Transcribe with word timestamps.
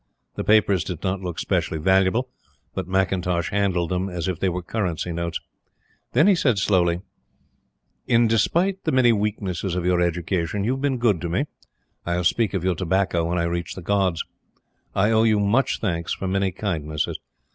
The 0.33 0.43
papers 0.43 0.83
did 0.83 1.03
not 1.03 1.21
look 1.21 1.37
specially 1.37 1.77
valuable; 1.77 2.27
but 2.73 2.87
McIntosh 2.87 3.51
handled 3.51 3.91
them 3.91 4.09
as 4.09 4.27
if 4.27 4.39
they 4.39 4.49
were 4.49 4.63
currency 4.63 5.11
notes. 5.11 5.39
Then 6.13 6.25
he 6.25 6.33
said 6.33 6.57
slowly: 6.57 7.01
"In 8.07 8.25
despite 8.27 8.83
the 8.83 8.91
many 8.91 9.11
weaknesses 9.13 9.75
of 9.75 9.85
your 9.85 10.01
education, 10.01 10.63
you 10.63 10.71
have 10.71 10.81
been 10.81 10.97
good 10.97 11.21
to 11.21 11.29
me. 11.29 11.45
I 12.03 12.15
will 12.15 12.23
speak 12.23 12.55
of 12.55 12.63
your 12.63 12.73
tobacco 12.73 13.25
when 13.25 13.37
I 13.37 13.43
reach 13.43 13.75
the 13.75 13.83
Gods. 13.83 14.23
I 14.95 15.11
owe 15.11 15.21
you 15.21 15.39
much 15.39 15.79
thanks 15.81 16.11
for 16.15 16.27
many 16.27 16.51
kindnesses. 16.51 17.19